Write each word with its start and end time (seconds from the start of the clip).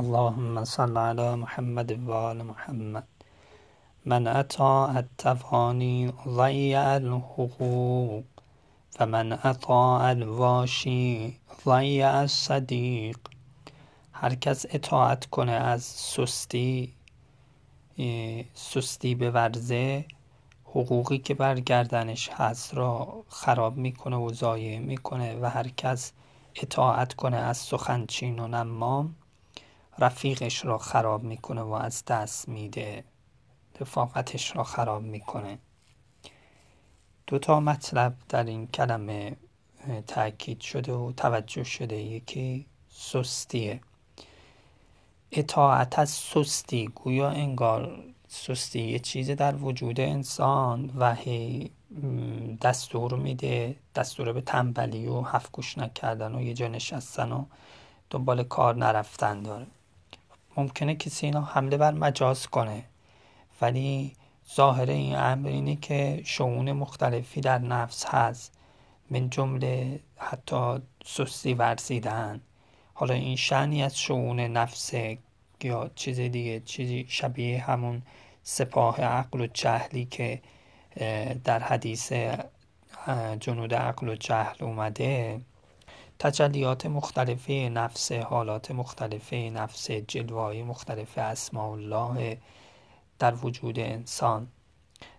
اللهم 0.00 0.64
صل 0.64 0.96
على 0.98 1.34
محمد 1.34 2.08
و 2.08 2.12
آل 2.12 2.42
محمد 2.42 3.06
من 4.04 4.26
اطاع 4.26 4.96
التوانی 4.96 6.12
ضیع 6.28 6.80
الحقوق 6.80 8.24
و 9.00 9.06
من 9.06 9.32
اطاع 9.32 10.02
الواشی 10.02 11.36
ضیع 11.64 12.14
الصدیق 12.14 13.18
هر 14.12 14.34
کس 14.34 14.66
اطاعت 14.70 15.26
کنه 15.26 15.52
از 15.52 15.82
سستی 15.82 16.92
سستی 18.54 19.14
به 19.14 19.30
ورزه 19.30 20.04
حقوقی 20.64 21.18
که 21.18 21.34
بر 21.34 21.60
گردنش 21.60 22.30
هست 22.32 22.74
را 22.74 23.24
خراب 23.28 23.76
می‌کنه 23.76 24.16
و 24.16 24.32
ضایع 24.32 24.78
می‌کنه 24.78 25.40
و 25.40 25.50
هر 25.50 25.68
کس 25.68 26.12
اطاعت 26.54 27.14
کنه 27.14 27.36
از 27.36 27.56
سخنچین 27.56 28.38
و 28.38 28.48
نمام 28.48 29.14
رفیقش 29.98 30.64
را 30.64 30.78
خراب 30.78 31.22
می‌کنه 31.22 31.62
و 31.62 31.72
از 31.72 32.04
دست 32.04 32.48
میده. 32.48 33.04
رفاقتش 33.80 34.56
را 34.56 34.64
خراب 34.64 35.02
می‌کنه. 35.02 35.58
دو 37.26 37.38
تا 37.38 37.60
مطلب 37.60 38.14
در 38.28 38.44
این 38.44 38.66
کلمه 38.66 39.36
تاکید 40.06 40.60
شده 40.60 40.92
و 40.92 41.12
توجه 41.12 41.64
شده. 41.64 41.96
یکی 41.96 42.66
سستیه. 42.88 43.80
اطاعت 45.32 45.98
از 45.98 46.10
سستی. 46.10 46.86
گویا 46.86 47.28
انگار 47.28 48.04
سستی 48.28 48.80
یه 48.80 48.98
چیز 48.98 49.30
در 49.30 49.56
وجود 49.56 50.00
انسان. 50.00 50.90
و 50.98 51.16
دستور 52.62 53.14
میده. 53.14 53.76
دستور 53.94 54.32
به 54.32 54.40
تنبلی 54.40 55.06
و 55.06 55.20
هفت 55.20 55.52
گوش 55.52 55.78
نکردن 55.78 56.34
و 56.34 56.42
یه 56.42 56.54
جا 56.54 56.68
نشستن 56.68 57.32
و 57.32 57.44
دنبال 58.10 58.42
کار 58.42 58.76
نرفتن 58.76 59.42
داره. 59.42 59.66
ممکنه 60.56 60.94
کسی 60.94 61.26
اینا 61.26 61.42
حمله 61.42 61.76
بر 61.76 61.92
مجاز 61.92 62.46
کنه. 62.46 62.84
ولی 63.60 64.12
ظاهر 64.54 64.90
این 64.90 65.16
امر 65.16 65.48
اینه 65.48 65.76
که 65.76 66.22
شعون 66.24 66.72
مختلفی 66.72 67.40
در 67.40 67.58
نفس 67.58 68.06
هست. 68.06 68.52
من 69.10 69.30
جمله 69.30 70.00
حتی 70.16 70.78
سستی 71.04 71.54
ورزیدن. 71.54 72.40
حالا 72.94 73.14
این 73.14 73.36
شعنی 73.36 73.82
از 73.82 73.98
شعون 73.98 74.40
نفس 74.40 74.92
یا 75.62 75.90
چیز 75.94 76.20
دیگه 76.20 76.60
چیزی 76.60 77.06
شبیه 77.08 77.62
همون 77.62 78.02
سپاه 78.42 79.00
عقل 79.00 79.40
و 79.40 79.46
جهلی 79.46 80.04
که 80.04 80.42
در 81.44 81.58
حدیث 81.58 82.12
جنود 83.40 83.74
عقل 83.74 84.08
و 84.08 84.14
جهل 84.14 84.64
اومده. 84.64 85.40
تجلیات 86.18 86.86
مختلفه 86.86 87.52
نفس 87.52 88.12
حالات 88.12 88.70
مختلفه 88.70 89.36
نفس 89.36 89.90
جلوهای 89.90 90.62
مختلف 90.62 91.18
اسماء 91.18 91.72
الله 91.72 92.38
در 93.18 93.34
وجود 93.34 93.78
انسان. 93.78 94.48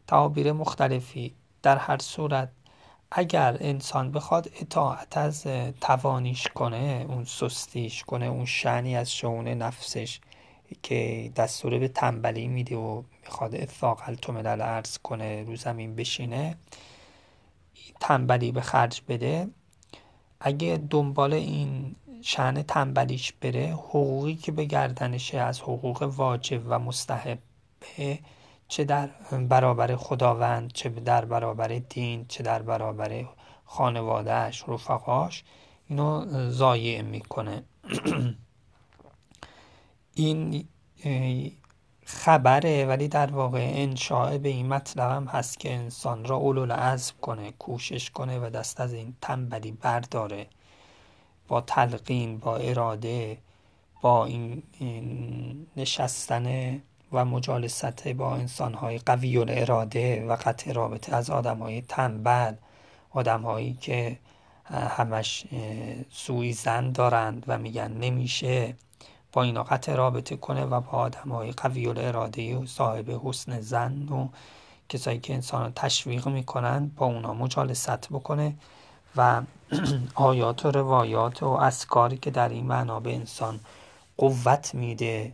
تعابیر 0.08 0.52
مختلفی 0.52 1.34
در 1.64 1.78
هر 1.78 1.98
صورت. 1.98 2.50
اگر 3.12 3.58
انسان 3.60 4.12
بخواد 4.12 4.52
اطاعت 4.62 5.18
از 5.18 5.44
توانیش 5.82 6.48
کنه 6.48 7.06
اون 7.10 7.26
سستیش 7.26 8.04
کنه 8.04 8.26
اون 8.26 8.46
شعنی 8.46 8.96
از 8.96 9.14
شعون 9.14 9.48
نفسش 9.48 10.20
که 10.84 11.32
دستور 11.36 11.80
به 11.80 11.88
تنبلی 11.88 12.48
میده 12.48 12.76
و 12.76 13.04
می‌خواد 13.24 13.56
اثاقل 13.56 14.16
تو 14.16 14.34
ملل 14.34 14.62
عرض 14.62 14.98
کنه 14.98 15.44
رو 15.44 15.56
زمین 15.56 15.96
بشینه 15.96 16.58
تنبلی 18.00 18.52
به 18.52 18.62
خرج 18.62 19.02
بده 19.08 19.48
اگه 20.40 20.80
دنبال 20.90 21.34
این 21.34 21.96
شعن 22.22 22.62
تنبلیش 22.62 23.34
بره 23.42 23.74
حقوقی 23.74 24.36
که 24.36 24.52
به 24.52 24.66
گردنشه 24.66 25.38
از 25.38 25.62
حقوق 25.62 26.04
واجب 26.04 26.62
و 26.66 26.80
مستحبه 26.80 28.20
چه 28.68 28.84
در 28.84 29.08
برابر 29.50 29.96
خداوند 29.96 30.72
چه 30.72 30.90
در 30.90 31.26
برابر 31.26 31.68
دین 31.68 32.26
چه 32.28 32.44
در 32.44 32.62
برابر 32.62 33.26
خانوادهش 33.66 34.64
رفقاش 34.68 35.44
اینو 35.88 36.26
ضایع 36.50 37.02
می‌کنه. 37.02 37.64
این 40.14 40.68
خبره 42.10 42.86
ولی 42.86 43.08
در 43.08 43.32
واقع 43.32 43.72
انشاء 43.74 44.38
به 44.38 44.50
این 44.50 44.68
مطلب 44.68 45.12
هم 45.12 45.26
هست 45.26 45.60
که 45.60 45.74
انسان 45.74 46.26
را 46.26 46.36
اولول 46.36 46.72
عزم 46.72 47.14
کنه 47.22 47.52
کوشش 47.52 48.10
کنه 48.10 48.40
و 48.40 48.50
دست 48.50 48.80
از 48.80 48.94
این 48.94 49.16
تنبلی 49.22 49.72
برداره. 49.72 50.48
با 51.48 51.62
تلقین 51.62 52.38
با 52.38 52.58
اراده 52.58 53.38
با 54.02 54.26
این, 54.26 54.64
نشستن 55.78 56.78
و 57.12 57.26
مجالست 57.26 58.08
با 58.08 58.36
انسانهای 58.36 58.98
قوی 58.98 59.38
اراده 59.38 60.26
و 60.26 60.36
قطع 60.36 60.72
رابطه 60.72 61.16
از 61.16 61.30
آدمهای 61.30 61.82
تنبل 61.82 62.54
آدمهایی 63.10 63.74
که 63.74 64.20
همش 64.70 65.46
سوی 66.10 66.54
زن 66.54 66.92
دارند 66.92 67.44
و 67.48 67.58
میگن 67.58 67.92
نمیشه. 67.92 68.76
با 69.38 69.44
اینا 69.44 69.64
قطع 69.64 69.96
رابطه 69.96 70.36
کنه 70.36 70.66
و 70.66 70.82
با 70.82 70.98
آدم 70.98 71.30
های 71.32 71.52
قوی 71.52 71.88
اراده 71.88 72.58
و 72.58 72.66
صاحب 72.66 73.22
حسن 73.24 73.62
زن 73.62 74.10
و 74.10 74.28
کسایی 74.90 75.20
که 75.20 75.34
انسان 75.34 75.74
تشویق 75.76 76.28
می‌کنن 76.28 76.92
با 76.98 77.06
اونا 77.06 77.34
مجالست 77.34 78.10
بکنه 78.10 78.56
و 79.16 79.42
آیات 80.16 80.66
و 80.66 80.72
روایات 80.72 81.44
و 81.44 81.48
اسکاری 81.48 82.18
که 82.18 82.32
در 82.32 82.50
این 82.50 82.66
معنا 82.66 83.00
به 83.00 83.16
انسان 83.16 83.60
قوت 84.18 84.76
میده 84.76 85.34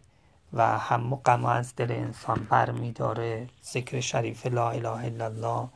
و 0.53 0.77
هم 0.77 1.15
غم 1.15 1.45
از 1.45 1.75
دل 1.75 1.91
انسان 1.91 2.47
بر 2.49 2.71
میداره. 2.71 3.49
ذکر 3.73 3.99
شریف 3.99 4.45
لا 4.45 4.69
اله 4.69 5.05
الا 5.05 5.25
الله 5.25 5.67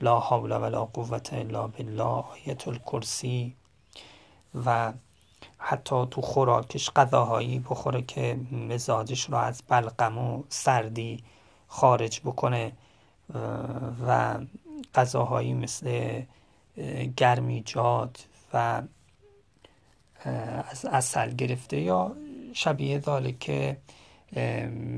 لا 0.00 0.20
حول 0.20 0.52
ولا 0.52 0.84
قوت 0.84 1.32
الا 1.32 1.66
بالله 1.66 2.24
آیت 2.46 2.68
الکرسی. 2.68 3.56
و 4.64 4.92
حتی 5.58 6.06
تو 6.10 6.20
خوراکش 6.20 6.90
غذاهایی 6.90 7.58
بخوره 7.58 8.02
که 8.02 8.40
مزاجش 8.52 9.24
رو 9.24 9.36
از 9.36 9.62
بلغم 9.68 10.18
و 10.18 10.42
سردی 10.48 11.24
خارج 11.68 12.20
بکنه 12.20 12.72
و 14.06 14.38
غذاهایی 14.94 15.54
مثل 15.54 16.22
گرمیجات 17.16 18.26
و 18.54 18.82
از 20.70 20.84
اصل 20.84 21.30
گرفته 21.30 21.80
یا 21.80 22.12
شبیه 22.52 22.98
داره 22.98 23.32
که 23.32 23.76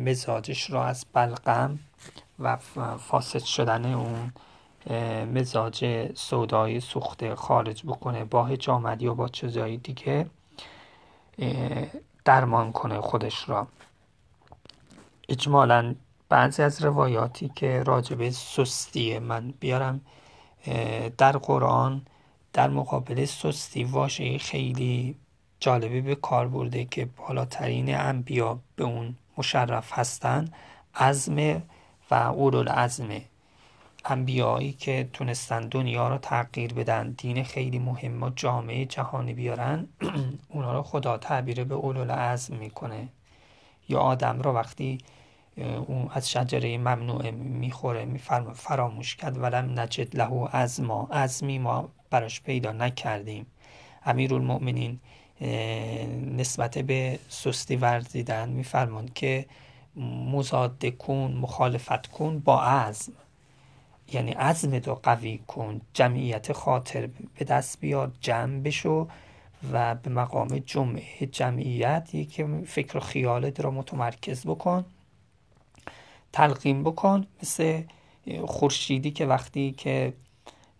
مزاجش 0.04 0.70
رو 0.70 0.78
از 0.78 1.06
بلغم 1.12 1.78
و 2.38 2.56
فاسد 2.99 3.43
شدن 3.43 3.94
اون 3.94 4.32
مزاج 5.34 6.09
سودایی 6.15 6.81
سوخته 6.81 7.34
خارج 7.34 7.87
بکنه 7.87 8.25
با 8.25 8.44
هجامدی 8.44 9.06
و 9.06 9.15
با 9.15 9.28
چیزایی 9.28 9.76
دیگه. 9.78 10.26
درمان 12.24 12.72
کنه 12.72 13.00
خودش 13.00 13.48
را. 13.48 13.66
اجمالا 15.28 15.94
بعضی 16.28 16.62
از 16.62 16.84
روایاتی 16.84 17.50
که 17.56 17.82
راجب 17.82 18.30
سستیه 18.30 19.20
من 19.20 19.54
بیارم 19.60 20.00
در 21.18 21.32
قرآن 21.32 22.02
در 22.52 22.68
مقابل 22.68 23.24
سستی 23.24 23.84
واژه 23.84 24.38
خیلی 24.38 25.16
جالبی 25.60 26.00
به 26.00 26.14
کار 26.14 26.48
برده 26.48 26.84
که 26.84 27.08
بالاترین 27.16 27.94
انبیا 27.94 28.58
به 28.76 28.84
اون 28.84 29.16
مشرف 29.38 29.98
هستن 29.98 30.48
عزم 30.94 31.62
و 32.10 32.14
اولو 32.14 32.68
عزمه 32.68 33.24
انبیایی 34.05 34.72
که 34.72 35.09
تونستن 35.12 35.61
دنیا 35.61 36.09
رو 36.09 36.19
تغییر 36.19 36.75
بدن 36.75 37.11
دین 37.11 37.44
خیلی 37.44 37.78
مهم 37.78 38.22
و 38.22 38.31
جامعه 38.31 38.84
جهانی 38.84 39.34
بیارن 39.34 39.88
اونا 40.49 40.72
رو 40.72 40.83
خدا 40.83 41.19
تعبیر 41.19 41.65
به 41.65 41.75
اولول 41.75 42.11
عزم 42.11 42.56
می‌کنه. 42.56 43.09
یا 43.88 43.99
آدم 44.00 44.41
رو 44.41 44.52
وقتی 44.52 44.99
اون 45.87 46.08
از 46.12 46.31
شجره 46.31 46.79
ممنوعه 46.79 47.31
می‌خوره 47.31 48.05
میفرم 48.05 48.52
فراموش 48.52 49.17
کرد 49.17 49.38
ولم 49.38 49.81
نجد 49.81 50.17
له 50.17 50.46
عزما 50.46 51.08
عزمی 51.12 51.58
ما 51.58 51.88
براش 52.11 52.41
پیدا 52.43 52.73
نکردیم. 52.73 53.46
امیرالمؤمنین 54.06 55.00
نسبت 56.37 56.79
به 56.79 57.19
سستی 57.29 57.76
ورزیدن 57.76 58.49
میفرمان 58.49 59.08
که 59.14 59.46
مزاد 60.32 60.96
کن 60.99 61.38
مخالفت 61.41 62.06
کن 62.06 62.38
با 62.38 62.62
عزم. 62.62 63.12
یعنی 64.12 64.32
عزم 64.32 64.78
تو 64.78 64.94
قوی 65.02 65.38
کن 65.46 65.80
جمعیت 65.94 66.52
خاطر 66.52 67.08
به 67.38 67.44
دست 67.44 67.80
بیار 67.80 68.12
جمع 68.20 68.60
بشو 68.60 69.08
و 69.72 69.94
به 69.94 70.10
مقام 70.10 70.58
جمعه 70.58 71.26
جمعیت 71.26 72.30
که 72.30 72.46
فکر 72.66 72.96
و 72.96 73.00
خیالت 73.00 73.60
را 73.60 73.70
متمرکز 73.70 74.46
بکن 74.46 74.84
تلقیم 76.32 76.82
بکن 76.82 77.26
مثل 77.42 77.82
خورشیدی 78.46 79.10
که 79.10 79.26
وقتی 79.26 79.72
که 79.72 80.12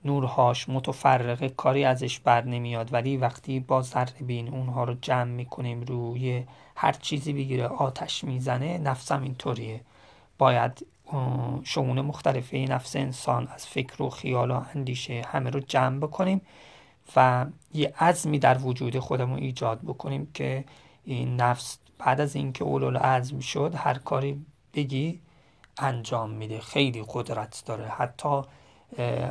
نورهاش 0.05 0.69
متفرقه 0.69 1.49
کاری 1.49 1.85
ازش 1.85 2.21
بر 2.21 2.45
نمیاد. 2.45 2.93
ولی 2.93 3.17
وقتی 3.17 3.61
با 3.61 3.83
ذره 3.83 4.13
بین 4.21 4.49
اونها 4.49 4.85
رو 4.85 4.95
جمع 4.95 5.31
می‌کنیم 5.31 5.81
روی 5.81 6.45
هر 6.77 6.93
چیزی 6.93 7.33
بگیره 7.33 7.67
آتش 7.67 8.25
می‌زنه 8.25 8.79
نفسم 8.79 9.23
اینطوریه. 9.23 9.81
باید 10.39 10.87
شعون 11.65 12.01
مختلفه 12.01 12.57
نفس 12.57 12.97
انسان 12.97 13.49
از 13.55 13.67
فکر 13.67 14.03
و 14.03 14.11
خیال 14.11 14.51
و 14.51 14.63
اندیشه 14.75 15.23
همه 15.27 15.51
رو 15.51 15.61
جمع 15.61 15.99
بکنیم 15.99 16.41
و 17.17 17.47
یه 17.75 17.93
عزمی 17.99 18.39
در 18.39 18.59
وجود 18.59 18.99
خودمون 18.99 19.39
ایجاد 19.39 19.81
بکنیم 19.81 20.31
که 20.35 20.65
این 21.05 21.37
نفس 21.37 21.79
بعد 21.99 22.21
از 22.21 22.37
اینکه 22.37 22.65
اولول 22.65 22.97
عزم 22.97 23.41
شد 23.41 23.75
هر 23.77 23.95
کاری 23.95 24.45
بگی 24.75 25.21
انجام 25.79 26.31
میده. 26.31 26.61
خیلی 26.61 27.05
قدرت 27.09 27.63
داره. 27.67 27.89
حتی 27.89 28.43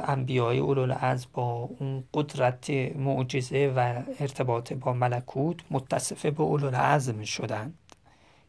انبیای 0.07 0.59
اولول 0.59 0.95
از 0.99 1.27
با 1.33 1.69
اون 1.79 2.03
قدرت 2.13 2.69
معجزه 2.95 3.73
و 3.75 4.03
ارتباط 4.19 4.73
با 4.73 4.93
ملکوت 4.93 5.57
متصف 5.71 6.25
به 6.25 6.43
اولول 6.43 6.75
عزم 6.75 7.23
شدند. 7.23 7.77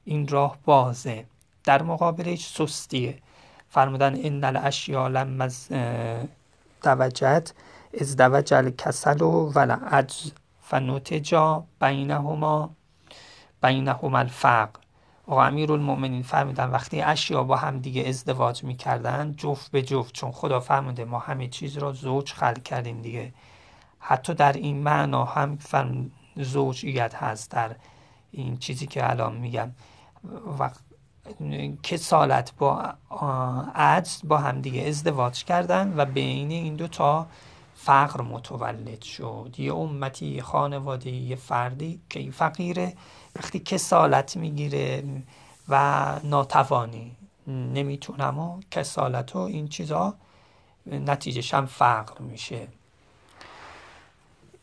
این 0.04 0.28
راه 0.28 0.58
بازه. 0.64 1.24
در 1.64 1.82
مقابلش 1.82 2.48
سستیه. 2.48 3.18
فرمودن 3.68 4.18
ان 4.24 4.44
الاشیا 4.44 5.08
لما 5.08 5.48
دوجت 6.82 7.52
از 8.00 8.16
دوجل 8.16 8.70
کسل 8.70 9.22
و 9.22 9.52
ول 9.54 9.70
عجز 9.70 10.32
فنوتجا 10.62 11.64
بینهما 11.80 12.70
بینهما 13.62 14.18
الفقر. 14.18 14.80
آقا 15.26 15.44
امیر 15.44 15.72
المؤمنین 15.72 16.22
فرمودن 16.22 16.70
وقتی 16.70 17.02
اشیا 17.02 17.44
با 17.44 17.56
هم 17.56 17.78
دیگه 17.78 18.08
ازدواج 18.08 18.64
می‌کردن 18.64 19.34
جفت 19.36 19.70
به 19.70 19.82
جفت 19.82 20.14
چون 20.14 20.32
خدا 20.32 20.60
فرموده 20.60 21.04
ما 21.04 21.18
همه 21.18 21.48
چیز 21.48 21.78
را 21.78 21.92
زوج 21.92 22.32
خلق 22.32 22.62
کردیم 22.62 23.02
دیگه. 23.02 23.32
حتی 23.98 24.34
در 24.34 24.52
این 24.52 24.82
معنا 24.82 25.24
هم 25.24 25.56
فرم 25.56 26.10
زوجیت 26.36 27.14
هست 27.14 27.50
در 27.50 27.76
این 28.32 28.56
چیزی 28.56 28.86
که 28.86 29.10
الان 29.10 29.36
میگم. 29.36 29.70
و 30.58 30.70
کسالت 31.82 32.52
با 32.58 32.94
عجز 33.74 34.20
با 34.24 34.38
هم 34.38 34.60
دیگه 34.60 34.82
ازدواج 34.82 35.44
کردن 35.44 35.94
و 35.96 36.04
بین 36.04 36.50
این 36.50 36.76
دو 36.76 36.88
تا 36.88 37.26
فقر 37.74 38.22
متولد 38.22 39.02
شد. 39.02 39.54
یه 39.58 39.74
امتی 39.74 40.26
یه 40.26 40.42
خانواده 40.42 41.10
یه 41.10 41.36
فردی 41.36 42.00
که 42.10 42.30
فقیره 42.30 42.92
وقتی 43.36 43.58
کسالت 43.58 44.36
می‌گیره 44.36 45.04
و 45.68 46.04
ناتوانی 46.24 47.16
نمی‌تونم 47.46 48.38
و 48.38 48.60
کسالت 48.70 49.36
و 49.36 49.38
این 49.38 49.68
چیزا 49.68 50.14
نتیجهش 50.86 51.54
هم 51.54 51.66
فقر 51.66 52.20
میشه. 52.20 52.68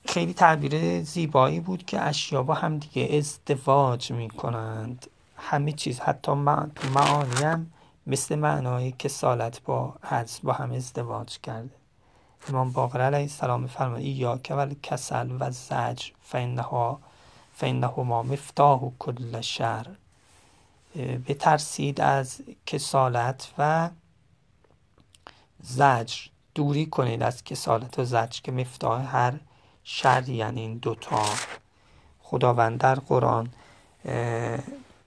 خیلی 0.06 0.34
تعبیر 0.34 1.04
زیبایی 1.04 1.60
بود 1.60 1.86
که 1.86 2.02
اشیا 2.02 2.44
با 2.44 2.54
هم 2.54 2.78
دیگه 2.78 3.18
ازدواج 3.18 4.12
می‌کنند. 4.12 5.08
همه 5.38 5.72
چیز 5.72 6.00
حتی 6.00 6.32
معانی 6.32 7.44
هم 7.44 7.72
مثل 8.08 8.36
معنای 8.36 8.92
کسالت 8.92 9.62
با 9.62 9.96
عجز 10.04 10.40
با 10.44 10.54
هم 10.54 10.72
ازدواج 10.72 11.38
کرده. 11.40 11.76
امام 12.50 12.72
باقر 12.72 13.02
علیه 13.02 13.20
السلام 13.20 13.68
فرمود 13.68 14.02
یا 14.02 14.38
که 14.38 14.54
ولی 14.54 14.78
کسل 14.84 15.38
و 15.40 15.52
زجر 15.52 16.12
فینها 16.22 17.00
فینهما 17.54 18.24
مفتاح 18.24 18.82
کل 19.00 19.42
شر 19.42 19.88
بترسید 21.28 22.02
از 22.02 22.42
کسالت 22.66 23.54
و 23.58 23.90
زجر. 25.62 26.28
دوری 26.56 26.86
کنید 26.86 27.24
از 27.24 27.44
کسالت 27.44 28.00
و 28.00 28.04
زجر 28.04 28.42
که 28.44 28.52
مفتاح 28.52 29.16
هر 29.16 29.34
شر 29.84 30.30
یعنی 30.30 30.62
این 30.62 30.78
دوتا. 30.78 31.26
خداوند 32.20 32.80
در 32.80 32.96
قرآن 32.96 33.50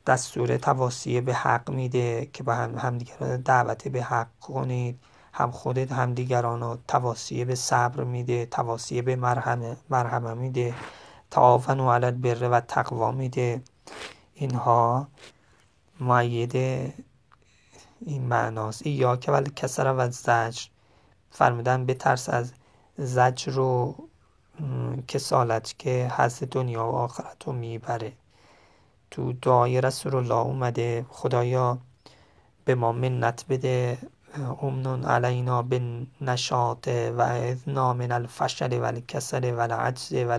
دستور 0.07 0.57
تواسیه 0.57 1.21
به 1.21 1.35
حق 1.35 1.71
میده 1.71 2.29
که 2.33 2.43
با 2.43 2.55
هم 2.55 2.79
همدیگر 2.79 3.37
دعوت 3.37 3.89
به 3.89 4.03
حق 4.03 4.29
کنید. 4.41 5.01
هم 5.33 5.51
خودت 5.51 5.93
هم 5.93 6.15
دیگران 6.15 6.61
رو 6.61 6.79
تواسیه 6.89 7.45
به 7.45 7.55
صبر 7.55 8.05
میده 8.05 8.47
تواسیه 8.47 9.03
به 9.03 9.17
مرحمه, 9.17 9.77
مرحمه 9.91 10.35
میده. 10.35 10.75
تعاون 11.31 11.81
و 11.81 11.93
علت 11.93 12.15
بره 12.15 12.49
و 12.49 12.61
تقوا 12.61 13.13
میده. 13.13 13.63
اینها 14.35 15.09
معید 16.01 16.55
این 18.01 18.23
معناست. 18.23 18.87
یا 18.87 19.17
که 19.17 19.33
ولی 19.33 19.51
کسر 19.57 19.95
و 19.99 20.11
زجر 20.11 20.67
فرمودن 21.31 21.87
به 21.87 21.95
ترس 21.95 22.29
از 22.29 22.53
زجر 22.99 23.59
و 23.59 23.95
کسالت 25.09 25.79
که 25.79 26.13
حز 26.17 26.43
دنیا 26.51 26.87
و 26.87 26.95
آخرت 26.95 27.45
رو 27.47 27.53
می‌بره. 27.53 28.13
تو 29.11 29.33
دعای 29.33 29.81
رسول 29.81 30.15
الله 30.15 30.35
اومده. 30.35 31.07
خدایا 31.09 31.79
به 32.65 32.75
ما 32.75 32.93
منت 32.93 33.45
بده. 33.49 33.99
امنون 34.63 35.05
علینا 35.05 35.63
به 35.63 36.07
نشاط 36.21 36.89
و 36.89 37.21
اذنا 37.23 37.93
من 37.95 38.13
الفشل 38.13 38.79
و 38.79 38.85
الکسل 38.85 39.55
و 39.55 39.61
العجز 39.61 40.13
و 40.13 40.39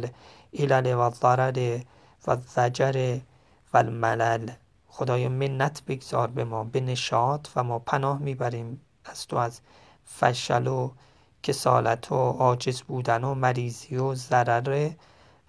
الالل 0.54 0.94
و 0.94 1.10
ضرر 1.10 1.80
و 2.28 2.38
زجر 2.56 3.20
و 3.74 3.78
الملل. 3.78 4.52
خدای 4.88 5.28
منت 5.28 5.82
بگذار 5.88 6.28
به 6.28 6.44
ما 6.44 6.64
به 6.64 6.80
نشاط 6.80 7.48
و 7.56 7.64
ما 7.64 7.80
پناه 7.80 8.20
می‌بریم 8.20 8.82
از 9.06 9.28
تو 9.28 9.38
از 9.38 9.62
فشل 10.06 10.68
و 10.68 10.92
کسالت 11.44 12.12
و 12.12 12.16
عاجز 12.16 12.82
بودن 12.82 13.24
و 13.24 13.34
مریضی 13.34 13.98
و 13.98 14.16
ضرر 14.16 14.90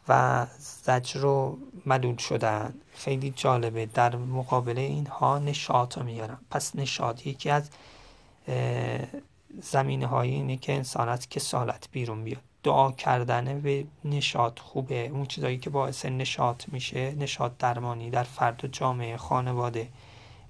و 0.09 0.47
زجر 0.59 1.25
و 1.25 1.59
ملول 1.87 2.17
شدن. 2.17 2.75
خیلی 2.95 3.31
جالبه. 3.31 3.87
در 3.87 4.17
مقابل 4.17 4.79
اینها 4.79 5.39
نشاط 5.39 5.99
رو 5.99 6.05
میارم 6.05 6.39
پس 6.51 6.77
نشاط 6.77 7.27
یکی 7.27 7.51
از 7.51 7.71
زمینه 9.63 10.07
هایی 10.07 10.33
اینه 10.33 10.57
که 10.57 10.73
انسان 10.73 11.09
از 11.09 11.29
کسالت 11.29 11.89
بیرون 11.93 12.25
بیاد. 12.25 12.43
دعا 12.63 12.93
کردن 12.93 13.61
به 13.61 13.85
نشاط 14.05 14.59
خوبه. 14.59 15.07
اون 15.07 15.27
چیزایی 15.27 15.59
که 15.59 15.71
باعث 15.71 16.05
نشاط 16.05 16.65
میشه 16.69 17.15
نشاط 17.15 17.53
درمانی 17.59 18.11
در 18.11 18.23
فرد 18.23 18.65
و 18.65 18.69
جامعه 18.69 19.17
خانواده 19.17 19.89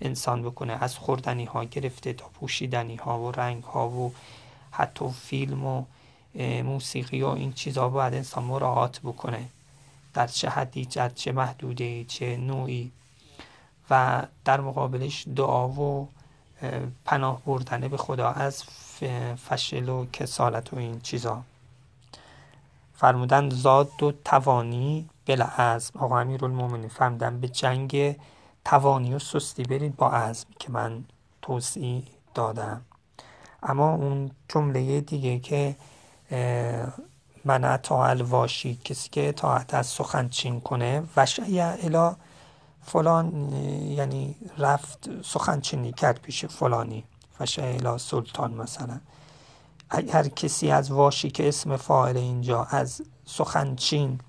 انسان 0.01 0.43
بکنه. 0.43 0.73
از 0.81 0.99
خوردنی 0.99 1.45
ها 1.45 1.65
گرفته 1.65 2.13
تا 2.13 2.29
پوشیدنی 2.29 2.97
ها 2.97 3.21
و 3.21 3.31
رنگ 3.33 3.65
ها 3.65 3.89
و 3.89 4.13
حتی 4.71 5.09
فیلم 5.09 5.67
و 5.67 5.85
موسیقی 6.65 7.23
و 7.23 7.27
این 7.27 7.53
چیزها 7.53 7.89
باید 7.89 8.15
انسان 8.15 8.45
مراعات 8.45 9.01
بکنه. 9.01 9.49
در 10.15 10.27
چه 10.27 10.49
حدی 10.49 10.85
در 10.85 11.09
چه 11.09 11.33
محدوده 11.33 12.05
چه 12.05 12.37
نوعی. 12.37 12.93
و 13.91 14.23
در 14.45 14.61
مقابلش 14.61 15.27
دعا 15.37 15.69
و 15.69 16.09
پناه 17.05 17.43
بردنه 17.47 17.89
به 17.89 17.97
خدا 17.97 18.31
از 18.31 18.65
فشل 19.37 19.89
و 19.89 20.07
کسالت 20.13 20.73
و 20.73 20.77
این 20.77 21.01
چیزا. 21.01 21.43
فرمودن 22.95 23.51
زاد 23.51 24.03
و 24.03 24.13
توانی 24.25 25.09
بلعزم 25.27 25.99
آقا 25.99 26.19
امیر 26.19 26.45
المومنی 26.45 26.89
فرمودن 26.89 27.41
به 27.41 27.49
جنگ 27.49 28.17
توانی 28.65 29.15
و 29.15 29.19
سستی 29.19 29.63
برید 29.63 29.97
با 29.97 30.11
عزم 30.11 30.47
که 30.59 30.73
من 30.73 31.05
توضیح 31.43 32.05
دادم. 32.35 32.83
اما 33.63 33.95
اون 33.95 34.31
جمله 34.49 35.01
دیگه 35.01 35.39
که 35.39 35.77
من 37.45 37.77
تا 37.77 38.07
الواشی 38.07 38.79
کسی 38.85 39.09
که 39.09 39.29
اطاعت 39.29 39.75
از 39.75 39.87
سخنچین 39.87 40.61
کنه 40.61 41.03
و 41.17 41.27
الا 41.83 42.17
فلان 42.83 43.53
یعنی 43.83 44.37
رفت 44.59 45.23
سخنچینی 45.23 45.93
کرد 45.93 46.21
پیش 46.21 46.45
فلانی 46.45 47.05
و 47.85 47.99
سلطان 47.99 48.55
مثلا. 48.55 49.01
اگر 49.91 50.29
کسی 50.29 50.71
از 50.71 50.91
واشی 50.91 51.31
که 51.31 51.49
اسم 51.49 51.77
فاعل 51.77 52.17
اینجا 52.17 52.65
از 52.65 53.03
سخنچین 53.27 54.21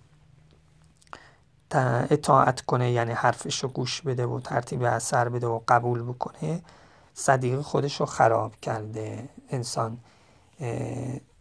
اطاعت 2.09 2.61
کنه 2.61 2.91
یعنی 2.91 3.11
حرفش 3.11 3.63
رو 3.63 3.69
گوش 3.69 4.01
بده 4.01 4.25
و 4.25 4.39
ترتیب 4.39 4.83
اثر 4.83 5.29
بده 5.29 5.47
و 5.47 5.59
قبول 5.67 6.03
بکنه 6.03 6.61
صدیق 7.13 7.61
خودش 7.61 7.99
رو 7.99 8.05
خراب 8.05 8.55
کرده 8.61 9.29
انسان. 9.49 9.97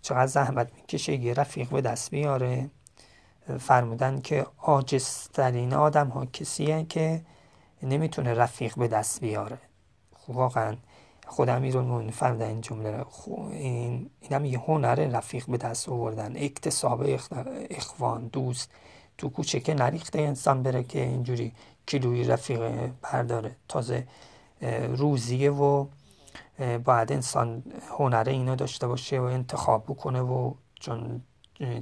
چقدر 0.03 0.27
زحمت 0.27 0.73
می‌کشه 0.75 1.13
یه 1.13 1.35
رفیق 1.35 1.69
به 1.69 1.81
دست 1.81 2.11
بیاره. 2.11 2.71
فرمودن 3.59 4.21
که 4.21 4.47
آجسترین 4.59 5.75
آدم 5.75 6.09
ها 6.09 6.27
کسیه 6.27 6.85
که 6.89 7.23
نمی‌تونه 7.83 8.35
رفیق 8.35 8.79
به 8.79 8.89
دست 8.89 9.21
بیاره. 9.21 9.59
خب 10.17 10.37
واقعا 10.37 10.77
خود 11.27 11.49
امیرالمومنین 11.49 12.11
فرمودن 12.11 12.47
این 12.47 12.61
جمله 12.61 13.05
این 13.53 14.11
هم 14.31 14.45
یه 14.45 14.59
هنر 14.59 14.95
رفیق 14.95 15.47
به 15.47 15.57
دست 15.57 15.89
آوردن. 15.89 16.33
اکتساب 16.37 17.05
اخوان 17.71 18.27
دوست. 18.27 18.71
تو 19.19 19.29
کوچه 19.29 19.61
که 19.61 19.75
نریخته 19.75 20.21
انسان 20.21 20.63
بره 20.63 20.83
که 20.83 21.01
اینجوری 21.01 21.53
کیلوی 21.87 22.25
رفیق 22.25 22.91
برداره. 23.03 23.57
تازه 23.69 24.07
روزیه 24.97 25.51
و 25.51 25.87
باید 26.59 27.13
انسان 27.13 27.63
هنر 27.99 28.25
اینو 28.27 28.57
داشته 28.57 28.87
باشه 28.87 29.21
و 29.21 29.23
انتخاب 29.23 29.85
بکنه 29.85 30.21
و 30.21 30.55
چون 30.81 31.23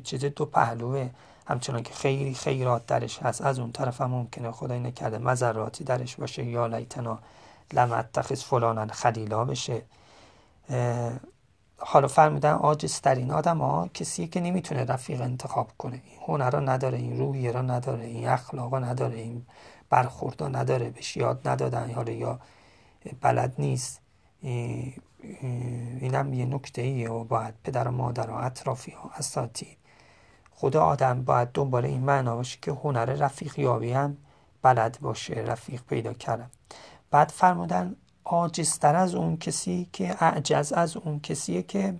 چیز 0.04 0.24
دو 0.24 0.44
پهلوه. 0.44 1.10
همچنان 1.46 1.82
که 1.82 1.94
خیلی 1.94 2.34
خیرات 2.34 2.86
درش 2.86 3.18
هست. 3.18 3.42
از 3.42 3.58
اون 3.58 3.72
طرف 3.72 4.00
هم 4.00 4.10
ممکنه 4.10 4.50
خدای 4.50 4.80
نکرده 4.80 5.18
مذراتی 5.18 5.84
درش 5.84 6.16
باشه. 6.16 6.44
یا 6.44 6.66
لیتنا 6.66 7.18
لم 7.72 8.04
فلانا 8.36 8.86
خلیلا 8.86 9.44
بشه. 9.44 9.82
حالا 11.78 12.08
فرمودن 12.08 12.52
آجسترین 12.52 13.30
آدم 13.30 13.58
ها 13.58 13.88
کسی 13.94 14.28
که 14.28 14.40
نمی‌تونه 14.40 14.84
رفیق 14.84 15.20
انتخاب 15.20 15.68
کنه. 15.78 16.02
این 16.04 16.18
هنر 16.26 16.50
را 16.50 16.60
نداره 16.60 16.98
این 16.98 17.18
روحیه 17.18 17.52
را 17.52 17.62
نداره 17.62 18.04
این 18.04 18.28
اخلاق 18.28 18.74
نداره 18.74 19.16
این 19.16 19.46
برخورد 19.90 20.56
نداره 20.56 20.90
بهش 20.90 21.16
یاد 21.16 21.48
ندادن. 21.48 21.90
حالا 21.90 22.12
یا 22.12 22.40
بلد 23.20 23.54
نیست. 23.58 24.00
اینم 24.42 26.32
یه 26.34 26.44
نکته 26.44 26.82
ایه 26.82 27.10
و 27.10 27.24
باید 27.24 27.54
پدر 27.64 27.88
و 27.88 27.90
مادر 27.90 28.30
و 28.30 28.34
اطرافی 28.34 28.90
ها 28.90 29.10
اساتید. 29.16 29.76
خود 30.50 30.76
آدم 30.76 31.22
باید 31.22 31.48
دنبال 31.54 31.84
این 31.84 32.00
معنا 32.00 32.36
باشه 32.36 32.58
که 32.62 32.72
هنر 32.72 33.04
رفیق 33.04 33.58
یابی 33.58 33.92
هم 33.92 34.16
بلد 34.62 34.98
باشه 35.00 35.34
رفیق 35.34 35.82
پیدا 35.82 36.12
کردم 36.12 36.50
بعد 37.10 37.30
فرمودن 37.30 37.96
عاجزتر 38.24 38.96
از 38.96 39.14
اون 39.14 39.36
کسی 39.36 39.88
که 39.92 40.22
اعجز 40.24 40.72
از 40.72 40.96
اون 40.96 41.20
کسیه 41.20 41.62
که 41.62 41.94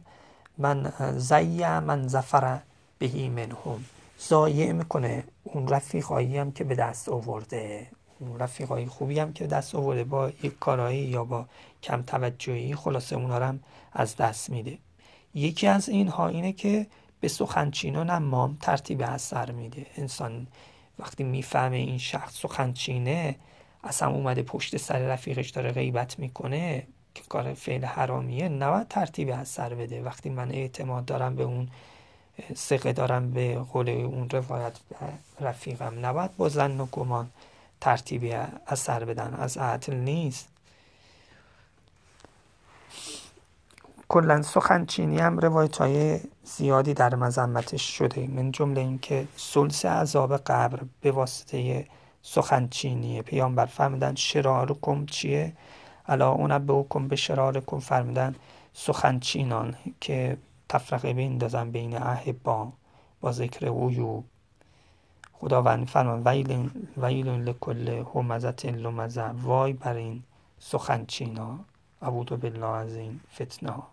من 0.58 0.92
زیع 1.16 1.78
من 1.78 2.08
زفر 2.08 2.60
بهی 2.98 3.28
منهم. 3.28 3.84
زایع 4.18 4.72
می‌کنه 4.72 5.24
اون 5.44 5.68
رفیقایی 5.68 6.38
هم 6.38 6.52
که 6.52 6.64
به 6.64 6.74
دست 6.74 7.08
آورده. 7.08 7.86
اون 8.20 8.38
رفیقایی 8.38 8.86
خوبی 8.86 9.18
هم 9.18 9.32
که 9.32 9.46
دست 9.46 9.74
آورده 9.74 10.04
با 10.04 10.28
یک 10.28 10.58
کارایی 10.58 10.98
یا 10.98 11.24
با 11.24 11.46
کم 11.82 12.02
توجهی 12.02 12.74
خلاصه 12.74 13.16
اونا 13.16 13.34
هم 13.34 13.60
از 13.92 14.16
دست 14.16 14.50
میده. 14.50 14.78
یکی 15.34 15.66
از 15.66 15.88
اینها 15.88 16.28
اینه 16.28 16.52
که 16.52 16.86
به 17.20 17.28
سخنچینان 17.28 18.10
نمام 18.10 18.56
ترتیب 18.60 19.02
اثر 19.02 19.50
میده. 19.50 19.86
انسان 19.96 20.46
وقتی 20.98 21.24
می‌فهمه 21.24 21.76
این 21.76 21.98
شخص 21.98 22.34
سخنچینه 22.34 23.36
اصلا 23.84 24.10
اومده 24.10 24.42
پشت 24.42 24.76
سر 24.76 24.98
رفیقش 24.98 25.50
داره 25.50 25.72
غیبت 25.72 26.18
می‌کنه 26.18 26.86
که 27.14 27.22
کار 27.28 27.54
فعل 27.54 27.84
حرامیه 27.84 28.48
نباید 28.48 28.88
ترتیب 28.88 29.30
اثر 29.30 29.74
بده. 29.74 30.02
وقتی 30.02 30.30
من 30.30 30.50
اعتماد 30.50 31.04
دارم 31.04 31.34
به 31.34 31.42
اون 31.42 31.68
سقه 32.54 32.92
دارم 32.92 33.30
به 33.30 33.58
قول 33.58 33.88
اون 33.88 34.30
روایت 34.30 34.72
رفیقم 35.40 36.06
نباید 36.06 36.36
با 36.36 36.48
زن 36.48 36.80
و 36.80 36.86
گمان 36.86 37.30
ترتیبی 37.80 38.32
اثر 38.66 39.04
بدن 39.04 39.34
از 39.34 39.56
عطل 39.56 39.94
نیست. 39.94 40.48
کلا 44.08 44.42
سخنچینی 44.42 45.18
هم 45.18 45.38
روایت 45.38 45.76
های 45.76 46.20
زیادی 46.44 46.94
در 46.94 47.14
مذمتش 47.14 47.98
شده 47.98 48.26
من 48.26 48.52
جمله 48.52 48.80
اینکه 48.80 49.26
سلس 49.36 49.84
عذاب 49.84 50.36
قبر 50.36 50.80
به 51.00 51.12
واسطه 51.12 51.86
سخنچینیه 52.22 53.22
پیامبر 53.22 53.66
فرمودن 53.66 54.14
شرارکم 54.14 55.06
چیه؟ 55.06 55.52
الا 56.08 56.30
اون 56.30 56.58
به 56.58 56.74
حکم 56.74 57.08
به 57.08 57.16
شرارکم 57.16 57.78
فرمودن 57.78 58.34
سخنچینان 58.72 59.76
که 60.00 60.36
تفرقه 60.68 61.12
بیندازن 61.12 61.70
بین 61.70 62.02
احبا 62.02 62.72
با 63.20 63.32
ذکر 63.32 63.66
اویوب 63.66 64.24
خداوند 65.40 65.86
فرمان. 65.86 66.22
ویل 66.26 66.70
ویل 66.96 67.28
لکل 67.28 68.04
همزت 68.14 68.66
لمزه 68.66 69.30
وای 69.42 69.72
بر 69.72 69.94
این 69.94 70.22
سخنچینا. 70.58 71.58
عبود 72.02 72.40
بالله 72.40 72.66
از 72.66 72.94
این 72.96 73.20
فتنه 73.34 73.70
ها. 73.70 73.88